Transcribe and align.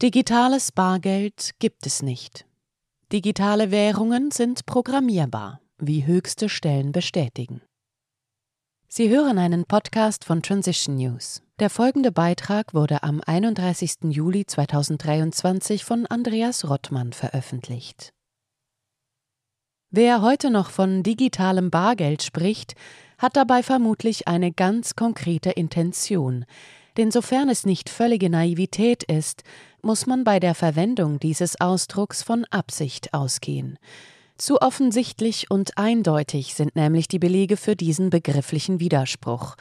Digitales 0.00 0.70
Bargeld 0.70 1.54
gibt 1.58 1.84
es 1.84 2.02
nicht. 2.02 2.46
Digitale 3.10 3.72
Währungen 3.72 4.30
sind 4.30 4.64
programmierbar, 4.64 5.60
wie 5.76 6.06
höchste 6.06 6.48
Stellen 6.48 6.92
bestätigen. 6.92 7.62
Sie 8.86 9.08
hören 9.08 9.38
einen 9.38 9.64
Podcast 9.64 10.24
von 10.24 10.40
Transition 10.40 10.94
News. 10.94 11.42
Der 11.58 11.68
folgende 11.68 12.12
Beitrag 12.12 12.74
wurde 12.74 13.02
am 13.02 13.20
31. 13.26 14.04
Juli 14.10 14.46
2023 14.46 15.84
von 15.84 16.06
Andreas 16.06 16.68
Rottmann 16.70 17.12
veröffentlicht. 17.12 18.12
Wer 19.90 20.22
heute 20.22 20.50
noch 20.50 20.70
von 20.70 21.02
digitalem 21.02 21.70
Bargeld 21.70 22.22
spricht, 22.22 22.76
hat 23.18 23.34
dabei 23.34 23.64
vermutlich 23.64 24.28
eine 24.28 24.52
ganz 24.52 24.94
konkrete 24.94 25.50
Intention, 25.50 26.44
denn 26.98 27.10
sofern 27.10 27.48
es 27.48 27.64
nicht 27.64 27.88
völlige 27.88 28.28
Naivität 28.28 29.04
ist, 29.04 29.44
muss 29.80 30.06
man 30.06 30.24
bei 30.24 30.40
der 30.40 30.54
Verwendung 30.54 31.20
dieses 31.20 31.60
Ausdrucks 31.60 32.22
von 32.22 32.44
Absicht 32.50 33.14
ausgehen. 33.14 33.78
Zu 34.36 34.62
offensichtlich 34.62 35.50
und 35.50 35.78
eindeutig 35.78 36.54
sind 36.54 36.76
nämlich 36.76 37.08
die 37.08 37.18
Belege 37.18 37.56
für 37.56 37.74
diesen 37.74 38.08
begrifflichen 38.10 38.78
Widerspruch. 38.78 39.56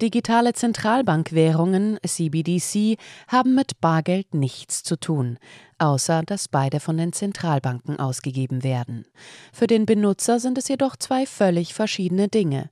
Digitale 0.00 0.52
Zentralbankwährungen, 0.52 1.98
CBDC, 2.06 2.96
haben 3.26 3.56
mit 3.56 3.80
Bargeld 3.80 4.32
nichts 4.34 4.84
zu 4.84 4.94
tun, 4.94 5.38
außer 5.78 6.22
dass 6.22 6.46
beide 6.46 6.78
von 6.78 6.96
den 6.96 7.12
Zentralbanken 7.12 7.98
ausgegeben 7.98 8.62
werden. 8.62 9.04
Für 9.52 9.66
den 9.66 9.84
Benutzer 9.84 10.38
sind 10.38 10.58
es 10.58 10.68
jedoch 10.68 10.94
zwei 10.94 11.26
völlig 11.26 11.74
verschiedene 11.74 12.28
Dinge. 12.28 12.70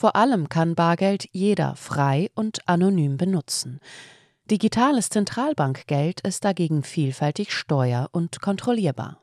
Vor 0.00 0.16
allem 0.16 0.48
kann 0.48 0.74
Bargeld 0.74 1.28
jeder 1.30 1.76
frei 1.76 2.30
und 2.34 2.66
anonym 2.66 3.18
benutzen. 3.18 3.80
Digitales 4.50 5.10
Zentralbankgeld 5.10 6.22
ist 6.22 6.42
dagegen 6.42 6.84
vielfältig 6.84 7.52
steuer- 7.52 8.08
und 8.10 8.40
kontrollierbar. 8.40 9.20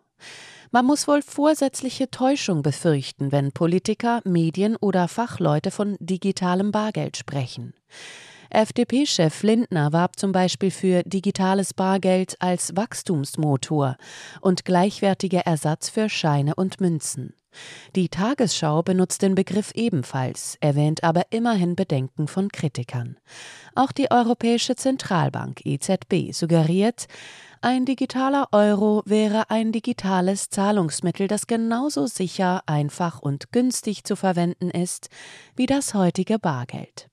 Man 0.69 0.85
muss 0.85 1.07
wohl 1.07 1.23
vorsätzliche 1.23 2.11
Täuschung 2.11 2.61
befürchten, 2.61 3.31
wenn 3.31 3.53
Politiker, 3.53 4.21
Medien 4.23 4.75
oder 4.75 5.07
Fachleute 5.07 5.71
von 5.71 5.97
digitalem 5.99 6.71
Bargeld 6.71 7.17
sprechen. 7.17 7.73
FDP-Chef 8.51 9.41
Lindner 9.41 9.93
warb 9.93 10.19
zum 10.19 10.31
Beispiel 10.31 10.69
für 10.69 11.01
digitales 11.01 11.73
Bargeld 11.73 12.39
als 12.39 12.75
Wachstumsmotor 12.75 13.97
und 14.41 14.63
gleichwertiger 14.63 15.41
Ersatz 15.41 15.89
für 15.89 16.07
Scheine 16.07 16.53
und 16.53 16.79
Münzen. 16.79 17.33
Die 17.95 18.09
Tagesschau 18.09 18.83
benutzt 18.83 19.21
den 19.21 19.35
Begriff 19.35 19.71
ebenfalls, 19.75 20.57
erwähnt 20.61 21.03
aber 21.03 21.23
immerhin 21.31 21.75
Bedenken 21.75 22.27
von 22.27 22.49
Kritikern. 22.49 23.17
Auch 23.75 23.91
die 23.91 24.11
Europäische 24.11 24.75
Zentralbank 24.75 25.65
EZB 25.65 26.31
suggeriert, 26.33 27.07
ein 27.61 27.85
digitaler 27.85 28.49
Euro 28.51 29.01
wäre 29.05 29.49
ein 29.49 29.71
digitales 29.71 30.49
Zahlungsmittel, 30.49 31.27
das 31.27 31.47
genauso 31.47 32.05
sicher, 32.05 32.61
einfach 32.67 33.19
und 33.19 33.51
günstig 33.51 34.03
zu 34.03 34.15
verwenden 34.15 34.69
ist 34.69 35.09
wie 35.55 35.65
das 35.65 35.93
heutige 35.93 36.37
Bargeld. 36.37 37.09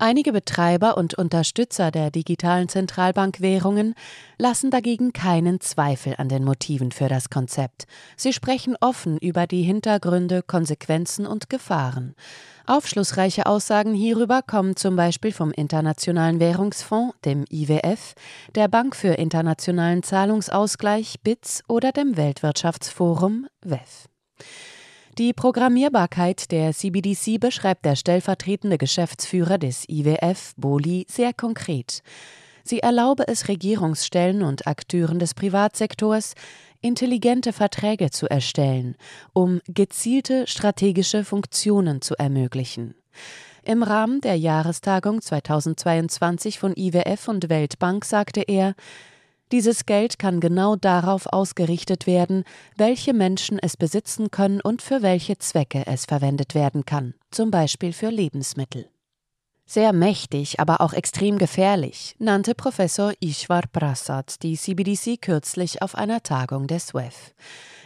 Einige 0.00 0.32
Betreiber 0.32 0.96
und 0.96 1.14
Unterstützer 1.14 1.90
der 1.90 2.12
digitalen 2.12 2.68
Zentralbankwährungen 2.68 3.96
lassen 4.38 4.70
dagegen 4.70 5.12
keinen 5.12 5.60
Zweifel 5.60 6.14
an 6.18 6.28
den 6.28 6.44
Motiven 6.44 6.92
für 6.92 7.08
das 7.08 7.30
Konzept. 7.30 7.86
Sie 8.16 8.32
sprechen 8.32 8.76
offen 8.80 9.18
über 9.18 9.48
die 9.48 9.62
Hintergründe, 9.62 10.42
Konsequenzen 10.42 11.26
und 11.26 11.50
Gefahren. 11.50 12.14
Aufschlussreiche 12.64 13.46
Aussagen 13.46 13.92
hierüber 13.92 14.42
kommen 14.42 14.76
zum 14.76 14.94
Beispiel 14.94 15.32
vom 15.32 15.50
Internationalen 15.50 16.38
Währungsfonds, 16.38 17.16
dem 17.24 17.44
IWF, 17.50 18.14
der 18.54 18.68
Bank 18.68 18.94
für 18.94 19.14
internationalen 19.14 20.04
Zahlungsausgleich 20.04 21.16
BITS 21.24 21.64
oder 21.66 21.90
dem 21.90 22.16
Weltwirtschaftsforum 22.16 23.48
WEF. 23.62 24.06
Die 25.18 25.32
Programmierbarkeit 25.32 26.52
der 26.52 26.72
CBDC 26.72 27.40
beschreibt 27.40 27.84
der 27.84 27.96
stellvertretende 27.96 28.78
Geschäftsführer 28.78 29.58
des 29.58 29.84
IWF, 29.88 30.52
Boli, 30.56 31.06
sehr 31.08 31.32
konkret. 31.32 32.04
Sie 32.62 32.78
erlaube 32.78 33.26
es 33.26 33.48
Regierungsstellen 33.48 34.44
und 34.44 34.68
Akteuren 34.68 35.18
des 35.18 35.34
Privatsektors, 35.34 36.34
intelligente 36.82 37.52
Verträge 37.52 38.12
zu 38.12 38.30
erstellen, 38.30 38.94
um 39.32 39.60
gezielte 39.66 40.46
strategische 40.46 41.24
Funktionen 41.24 42.00
zu 42.00 42.14
ermöglichen. 42.16 42.94
Im 43.64 43.82
Rahmen 43.82 44.20
der 44.20 44.36
Jahrestagung 44.36 45.20
2022 45.20 46.60
von 46.60 46.74
IWF 46.76 47.26
und 47.26 47.48
Weltbank 47.48 48.04
sagte 48.04 48.42
er, 48.42 48.76
dieses 49.52 49.86
Geld 49.86 50.18
kann 50.18 50.40
genau 50.40 50.76
darauf 50.76 51.26
ausgerichtet 51.26 52.06
werden, 52.06 52.44
welche 52.76 53.14
Menschen 53.14 53.58
es 53.58 53.76
besitzen 53.76 54.30
können 54.30 54.60
und 54.60 54.82
für 54.82 55.02
welche 55.02 55.38
Zwecke 55.38 55.86
es 55.86 56.04
verwendet 56.04 56.54
werden 56.54 56.84
kann, 56.84 57.14
zum 57.30 57.50
Beispiel 57.50 57.92
für 57.92 58.10
Lebensmittel. 58.10 58.88
Sehr 59.70 59.92
mächtig, 59.92 60.60
aber 60.60 60.80
auch 60.80 60.94
extrem 60.94 61.36
gefährlich, 61.36 62.16
nannte 62.18 62.54
Professor 62.54 63.12
Ishwar 63.20 63.64
Prasad 63.70 64.42
die 64.42 64.56
CBDC 64.56 65.20
kürzlich 65.20 65.82
auf 65.82 65.94
einer 65.94 66.22
Tagung 66.22 66.66
des 66.66 66.94
WEF. 66.94 67.34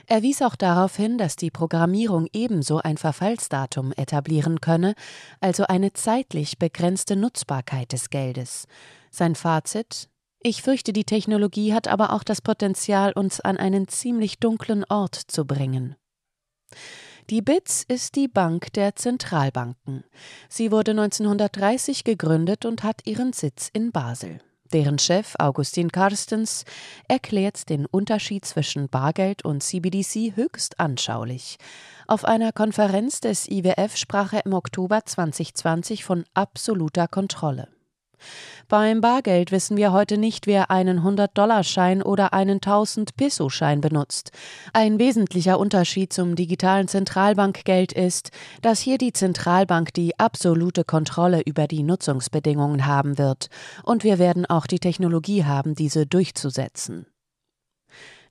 Er 0.07 0.23
wies 0.23 0.43
auch 0.43 0.55
darauf 0.55 0.97
hin, 0.97 1.19
dass 1.19 1.37
die 1.37 1.51
Programmierung 1.51 2.29
ebenso 2.33 2.79
ein 2.79 2.99
Verfallsdatum 2.99 3.93
etablieren 3.97 4.61
könne, 4.61 4.95
also 5.41 5.65
eine 5.65 5.93
zeitlich 5.93 6.59
begrenzte 6.59 7.17
Nutzbarkeit 7.17 7.93
des 7.93 8.11
Geldes. 8.11 8.67
Sein 9.11 9.35
Fazit 9.35 10.09
ich 10.43 10.63
fürchte, 10.63 10.93
die 10.93 11.05
Technologie 11.05 11.73
hat 11.73 11.89
aber 11.89 12.13
auch 12.13 12.25
das 12.25 12.41
Potenzial, 12.41 13.13
uns 13.13 13.41
an 13.41 13.57
einen 13.57 13.89
ziemlich 13.89 14.39
dunklen 14.39 14.85
Ort 14.89 15.15
zu 15.15 15.45
bringen. 15.45 15.97
Die 17.31 17.41
BITS 17.41 17.85
ist 17.87 18.17
die 18.17 18.29
Bank 18.29 18.73
der 18.73 18.97
Zentralbanken. 18.97 20.05
Sie 20.49 20.73
wurde 20.73 20.91
1930 20.91 22.05
gegründet 22.05 22.65
und 22.65 22.83
hat 22.83 23.07
ihren 23.07 23.33
Sitz 23.33 23.71
in 23.73 23.93
Basel. 23.93 24.41
Deren 24.73 24.99
Chef 24.99 25.35
Augustin 25.39 25.93
Karstens 25.93 26.65
erklärt 27.07 27.69
den 27.69 27.85
Unterschied 27.85 28.45
zwischen 28.45 28.89
Bargeld 28.89 29.45
und 29.45 29.63
CBDC 29.63 30.35
höchst 30.35 30.81
anschaulich. 30.81 31.59
Auf 32.07 32.25
einer 32.25 32.53
Konferenz 32.53 33.21
des 33.21 33.49
IWF 33.49 33.97
sprach 33.97 34.33
er 34.33 34.47
im 34.47 34.55
Oktober 34.55 35.05
2020 35.05 36.05
von 36.05 36.25
absoluter 36.35 37.07
Kontrolle. 37.07 37.69
Beim 38.69 39.01
Bargeld 39.01 39.53
wissen 39.53 39.77
wir 39.77 39.93
heute 39.93 40.17
nicht, 40.17 40.47
wer 40.47 40.71
einen 40.71 41.01
100-Dollar-Schein 41.01 42.03
oder 42.03 42.33
einen 42.33 42.61
1000-Peso-Schein 42.61 43.81
benutzt. 43.81 44.31
Ein 44.73 44.99
wesentlicher 44.99 45.59
Unterschied 45.59 46.13
zum 46.13 46.37
digitalen 46.37 46.89
Zentralbankgeld 46.89 47.93
ist, 47.93 48.31
dass 48.63 48.81
hier 48.81 48.99
die 48.99 49.13
Zentralbank 49.13 49.93
die 49.93 50.19
absolute 50.19 50.85
Kontrolle 50.85 51.43
über 51.45 51.67
die 51.67 51.83
Nutzungsbedingungen 51.83 52.87
haben 52.87 53.19
wird, 53.19 53.49
und 53.83 54.05
wir 54.05 54.19
werden 54.19 54.47
auch 54.47 54.67
die 54.67 54.79
Technologie 54.79 55.45
haben, 55.45 55.75
diese 55.75 56.07
durchzusetzen. 56.07 57.07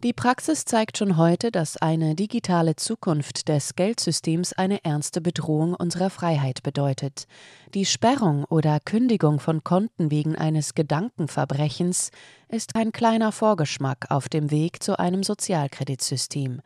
Die 0.03 0.13
Praxis 0.13 0.65
zeigt 0.65 0.97
schon 0.97 1.15
heute, 1.15 1.51
dass 1.51 1.77
eine 1.77 2.15
digitale 2.15 2.75
Zukunft 2.75 3.47
des 3.47 3.75
Geldsystems 3.75 4.51
eine 4.51 4.83
ernste 4.83 5.21
Bedrohung 5.21 5.75
unserer 5.75 6.09
Freiheit 6.09 6.63
bedeutet. 6.63 7.27
Die 7.75 7.85
Sperrung 7.85 8.45
oder 8.45 8.79
Kündigung 8.79 9.39
von 9.39 9.63
Konten 9.63 10.09
wegen 10.09 10.35
eines 10.35 10.73
Gedankenverbrechens 10.73 12.09
ist 12.49 12.75
ein 12.75 12.91
kleiner 12.91 13.31
Vorgeschmack 13.31 14.07
auf 14.09 14.27
dem 14.27 14.49
Weg 14.49 14.81
zu 14.81 14.97
einem 14.97 15.21
Sozialkreditsystem. 15.21 16.61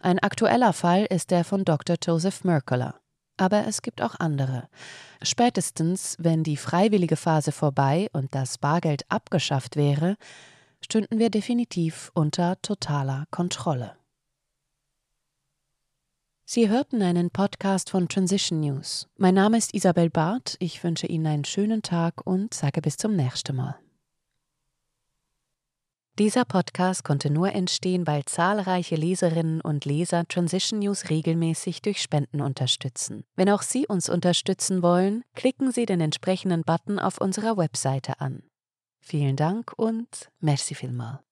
Ein 0.00 0.20
aktueller 0.20 0.72
Fall 0.72 1.06
ist 1.06 1.32
der 1.32 1.42
von 1.42 1.64
Dr. 1.64 1.96
Joseph 2.00 2.44
Merkeler. 2.44 3.00
Aber 3.36 3.66
es 3.66 3.82
gibt 3.82 4.00
auch 4.00 4.14
andere. 4.20 4.68
Spätestens, 5.22 6.14
wenn 6.20 6.44
die 6.44 6.56
freiwillige 6.56 7.16
Phase 7.16 7.50
vorbei 7.50 8.06
und 8.12 8.32
das 8.32 8.58
Bargeld 8.58 9.02
abgeschafft 9.08 9.74
wäre, 9.74 10.16
stünden 10.86 11.18
wir 11.18 11.30
definitiv 11.30 12.12
unter 12.14 12.62
totaler 12.62 13.26
Kontrolle. 13.32 13.96
Sie 16.44 16.68
hörten 16.68 17.02
einen 17.02 17.30
Podcast 17.30 17.90
von 17.90 18.08
Transition 18.08 18.60
News. 18.60 19.08
Mein 19.16 19.34
Name 19.34 19.58
ist 19.58 19.74
Isabel 19.74 20.10
Barth. 20.10 20.54
Ich 20.60 20.84
wünsche 20.84 21.08
Ihnen 21.08 21.26
einen 21.26 21.44
schönen 21.44 21.82
Tag 21.82 22.24
und 22.24 22.54
sage 22.54 22.80
bis 22.82 22.96
zum 22.96 23.16
nächsten 23.16 23.56
Mal. 23.56 23.76
Dieser 26.20 26.44
Podcast 26.44 27.02
konnte 27.02 27.30
nur 27.30 27.50
entstehen, 27.50 28.06
weil 28.06 28.24
zahlreiche 28.24 28.94
Leserinnen 28.94 29.60
und 29.60 29.84
Leser 29.84 30.28
Transition 30.28 30.78
News 30.78 31.10
regelmäßig 31.10 31.82
durch 31.82 32.00
Spenden 32.00 32.40
unterstützen. 32.40 33.24
Wenn 33.34 33.50
auch 33.50 33.62
Sie 33.62 33.88
uns 33.88 34.08
unterstützen 34.08 34.82
wollen, 34.82 35.24
klicken 35.34 35.72
Sie 35.72 35.84
den 35.84 36.00
entsprechenden 36.00 36.62
Button 36.62 37.00
auf 37.00 37.20
unserer 37.20 37.56
Webseite 37.56 38.20
an. 38.20 38.44
Vielen 39.08 39.36
Dank 39.36 39.72
und 39.76 40.32
merci 40.40 40.74
vielmal. 40.74 41.25